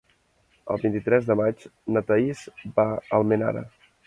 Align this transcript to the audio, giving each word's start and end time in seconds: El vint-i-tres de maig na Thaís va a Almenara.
El 0.75 0.79
vint-i-tres 0.83 1.27
de 1.27 1.35
maig 1.41 1.67
na 1.97 2.03
Thaís 2.09 2.43
va 2.81 2.89
a 2.97 3.01
Almenara. 3.21 3.65